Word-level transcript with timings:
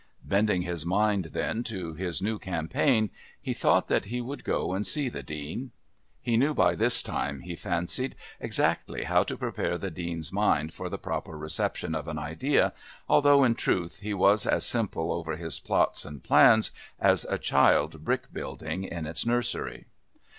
Bending 0.23 0.63
his 0.63 0.83
mind 0.83 1.25
then 1.25 1.61
to 1.65 1.93
this 1.93 2.23
new 2.23 2.39
campaign, 2.39 3.11
he 3.39 3.53
thought 3.53 3.85
that 3.85 4.05
he 4.05 4.19
would 4.19 4.43
go 4.43 4.73
and 4.73 4.87
see 4.87 5.09
the 5.09 5.21
Dean. 5.21 5.69
He 6.19 6.37
knew 6.37 6.55
by 6.55 6.73
this 6.73 7.03
time, 7.03 7.41
he 7.41 7.55
fancied, 7.55 8.15
exactly 8.39 9.03
how 9.03 9.21
to 9.23 9.37
prepare 9.37 9.77
the 9.77 9.91
Dean's 9.91 10.33
mind 10.33 10.73
for 10.73 10.89
the 10.89 10.97
proper 10.97 11.37
reception 11.37 11.93
of 11.93 12.07
an 12.07 12.17
idea, 12.17 12.73
although, 13.07 13.43
in 13.43 13.53
truth, 13.53 13.99
he 13.99 14.15
was 14.15 14.47
as 14.47 14.65
simple 14.65 15.11
over 15.13 15.35
his 15.35 15.59
plots 15.59 16.03
and 16.03 16.23
plans 16.23 16.71
as 16.99 17.23
a 17.25 17.37
child 17.37 18.03
brick 18.03 18.33
building 18.33 18.83
in 18.83 19.05
its 19.05 19.23
nursery. 19.23 19.85